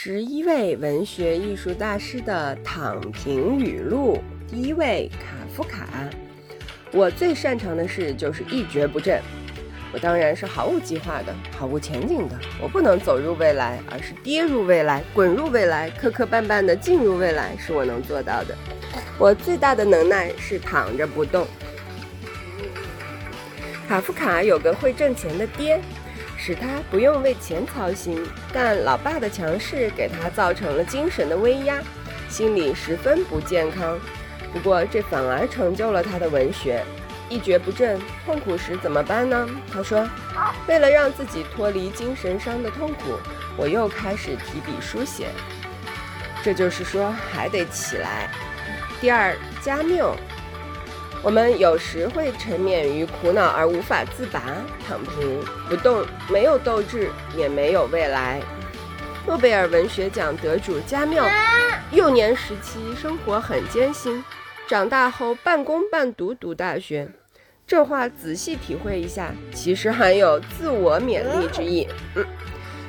[0.00, 4.16] 十一位文学艺术大师的躺平语录。
[4.46, 5.88] 第一位，卡夫卡。
[6.92, 9.20] 我最擅长的事就是一蹶不振。
[9.92, 12.38] 我当然是毫无计划的，毫无前景的。
[12.62, 18.56] 我不能走入未来，而是跌入未来，滚入未来，磕磕绊绊的进入未来，是我能做到的。
[19.18, 21.44] 我最大的能耐是躺着不动。
[23.88, 25.80] 卡夫卡有个会挣钱的爹。
[26.38, 31.82] 使他不用为钱操心，但老爸的强势给他造成了精神的威压，
[32.30, 33.98] 心理十分不健康。
[34.52, 36.82] 不过这反而成就了他的文学。
[37.28, 39.46] 一蹶不振，痛苦时怎么办呢？
[39.70, 40.08] 他说
[40.66, 43.18] ：“为了让自己脱离精神上的痛苦，
[43.58, 45.26] 我又开始提笔书写。”
[46.42, 48.30] 这就是说，还得起来。
[48.98, 50.16] 第二，加缪。
[51.22, 54.40] 我们有时会沉湎于苦恼而无法自拔，
[54.86, 58.40] 躺平不动，没有斗志，也没有未来。
[59.26, 61.22] 诺贝尔文学奖得主加缪，
[61.90, 64.24] 幼年时期生活很艰辛，
[64.68, 67.08] 长大后半工半读读大学。
[67.66, 71.86] 这话仔细体会一下，其实含有自我勉励之意。
[72.14, 72.24] 嗯，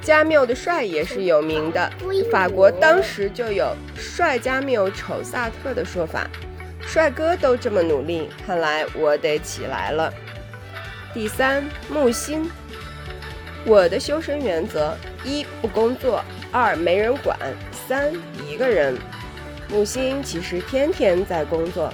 [0.00, 1.92] 加缪的帅也是有名的，
[2.32, 6.28] 法国当时就有“帅加缪，丑萨特”的说法。
[6.86, 10.12] 帅哥都这么努力，看来我得起来了。
[11.12, 12.48] 第三，木星。
[13.66, 17.38] 我的修身原则：一不工作，二没人管，
[17.88, 18.12] 三
[18.46, 18.96] 一个人。
[19.68, 21.92] 木星其实天天在工作，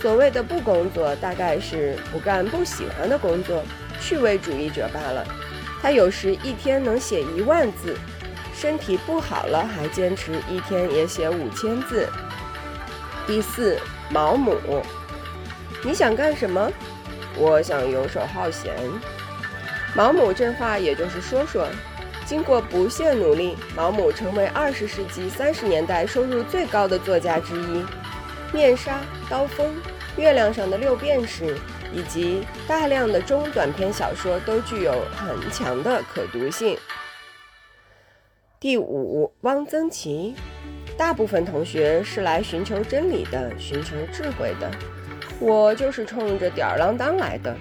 [0.00, 3.64] 所谓的不工作，大概是不干不喜欢的工作，
[4.00, 5.26] 趣味主义者罢了。
[5.80, 7.96] 他有时一天能写一万字，
[8.54, 12.06] 身体不好了还坚持一天也写五千字。
[13.28, 13.78] 第四。
[14.10, 14.56] 毛姆，
[15.84, 16.72] 你想干什么？
[17.36, 18.74] 我想游手好闲。
[19.94, 21.68] 毛姆这话也就是说说，
[22.24, 27.84] 经过不懈努力，毛姆成为二十世纪三十年代收入最高的作家之一。
[28.50, 29.76] 面纱、刀锋、
[30.16, 31.54] 月亮上的六便士，
[31.92, 36.78] 以及大量的中短篇小说都具有很强的可读性。
[38.60, 40.34] 第五，汪曾祺。
[40.96, 44.68] 大部分同学是来寻求真理的，寻求智慧的。
[45.38, 47.56] 我就是冲着吊儿郎当来的。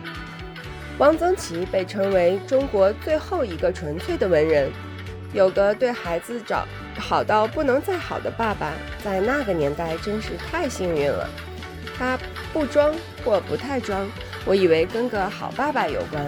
[0.98, 4.72] 汪曾祺被称为中国最后一个纯粹的文人，
[5.34, 6.66] 有个对孩子找
[6.98, 11.30] 好到不能再好的爸爸，在那个年代真是太幸运了。
[11.96, 12.18] 他
[12.52, 12.92] 不装
[13.24, 14.10] 或不太装，
[14.48, 16.28] 我以为跟个好爸爸有关。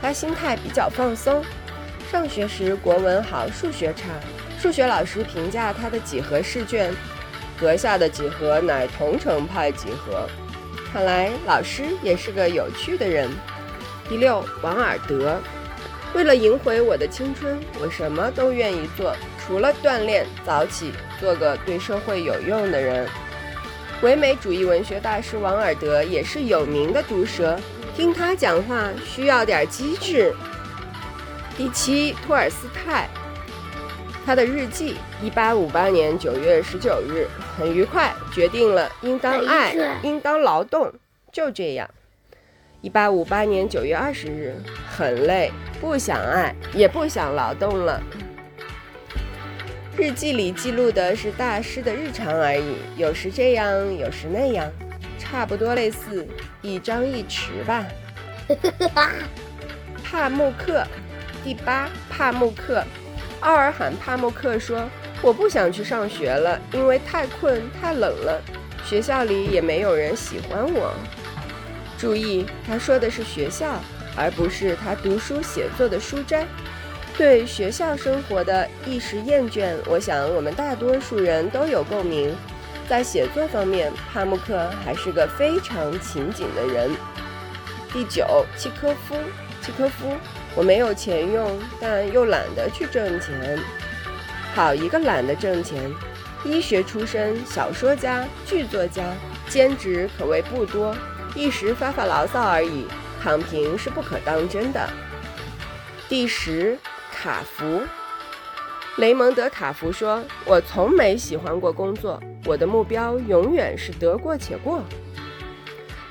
[0.00, 1.42] 他心态比较放松，
[2.14, 4.04] 上学时国文好，数学差。
[4.56, 6.94] 数学老师评价他的几何试卷，
[7.58, 10.28] 阁下的几何乃同城派几何。
[10.92, 13.28] 看来老师也是个有趣的人。
[14.08, 15.40] 第六，王尔德。
[16.14, 19.12] 为了赢回我的青春，我什么都愿意做，
[19.44, 23.08] 除了锻炼、早起，做个对社会有用的人。
[24.02, 27.58] 唯美主义文学大师王尔德也是有名的毒舌，
[27.96, 30.32] 听他讲话需要点机智。
[31.56, 33.08] 第七，托尔斯泰。
[34.26, 40.92] 他的日记，一八五八年九月十九日，很愉快，决定了应当爱，应当劳动，
[41.30, 41.88] 就这样。
[42.80, 44.56] 一八五八年九月二十日，
[44.88, 48.02] 很累，不想爱，也不想劳动了。
[49.96, 54.68] 日记里记录的是大师的日常而已，有时这样，有时那样，
[55.18, 56.26] 差不多类似
[56.62, 57.86] 一张一弛吧。
[60.02, 60.86] 帕慕克，
[61.44, 62.82] 第八，帕慕克。
[63.40, 64.88] 奥尔罕·帕慕克说
[65.20, 68.40] ：“我不想去上学了，因为太困、太冷了。
[68.86, 70.94] 学校里也没有人喜欢我。”
[71.98, 73.78] 注意，他说的是学校，
[74.16, 76.46] 而不是他读书写作的书斋。
[77.16, 82.34] 对学校生活的一时厌倦，我想我们大多数人都有共鸣。
[82.88, 86.90] 在写作方面，帕慕克还是个非常勤谨的人。
[87.92, 89.14] 第九，契科夫，
[89.60, 90.16] 契科夫。
[90.56, 93.58] 我没有钱用，但又懒得去挣钱。
[94.54, 95.90] 好一个懒得挣钱！
[96.44, 99.02] 医学出身，小说家、剧作家，
[99.48, 100.94] 兼职可谓不多，
[101.34, 102.86] 一时发发牢骚而已。
[103.22, 104.88] 躺平是不可当真的。
[106.08, 106.78] 第十，
[107.10, 107.80] 卡福。
[108.98, 114.82] 雷蒙德·卡福说：“我从没喜欢过工作，我的目标永远是得过且过。”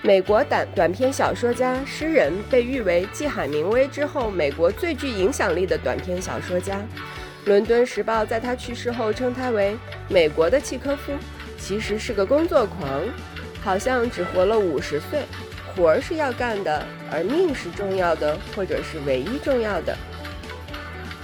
[0.06, 6.82] 美国短短篇小说家、诗人，被誉为继海明威之后美国最具影响力的短篇小说家。
[7.46, 9.78] 伦敦时报在他去世后称他为
[10.10, 11.14] “美国的契科夫”，
[11.58, 13.02] 其实是个工作狂，
[13.64, 15.22] 好像只活了五十岁。
[15.74, 19.98] 活儿是要干的，而命是重要的，或者是唯一重要的。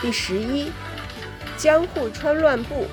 [0.01, 0.71] 第十一，
[1.57, 2.87] 江户川乱步。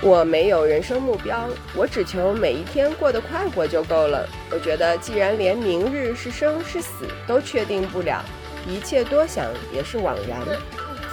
[0.00, 4.28] 我没有人生目标，我只求每一天过得快活就够了。
[4.50, 8.24] 我觉得，既然连明日是生是死都确定不了，
[8.68, 10.38] 一切多想也是枉然。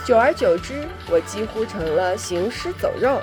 [0.06, 3.20] 久而久之，我几乎成了行尸走肉。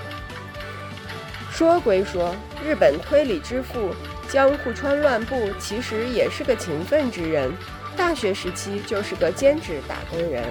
[1.53, 2.35] 说归说，
[2.65, 3.94] 日本推理之父
[4.29, 7.53] 江户川乱步其实也是个勤奋之人，
[7.97, 10.43] 大学时期就是个兼职打工人。